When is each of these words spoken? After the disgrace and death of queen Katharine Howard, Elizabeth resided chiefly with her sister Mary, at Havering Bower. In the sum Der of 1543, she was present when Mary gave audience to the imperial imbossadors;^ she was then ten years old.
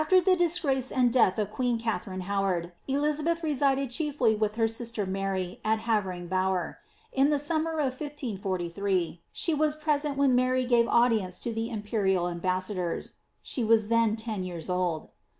After 0.03 0.19
the 0.19 0.35
disgrace 0.35 0.91
and 0.91 1.13
death 1.13 1.37
of 1.37 1.51
queen 1.51 1.77
Katharine 1.77 2.21
Howard, 2.21 2.71
Elizabeth 2.87 3.43
resided 3.43 3.91
chiefly 3.91 4.33
with 4.33 4.55
her 4.55 4.67
sister 4.67 5.05
Mary, 5.05 5.61
at 5.63 5.77
Havering 5.81 6.27
Bower. 6.27 6.79
In 7.13 7.29
the 7.29 7.37
sum 7.37 7.65
Der 7.65 7.73
of 7.77 7.99
1543, 8.01 9.21
she 9.31 9.53
was 9.53 9.75
present 9.75 10.17
when 10.17 10.33
Mary 10.33 10.65
gave 10.65 10.87
audience 10.87 11.37
to 11.41 11.53
the 11.53 11.69
imperial 11.69 12.25
imbossadors;^ 12.25 13.11
she 13.43 13.63
was 13.63 13.89
then 13.89 14.15
ten 14.15 14.43
years 14.43 14.71
old. 14.71 15.09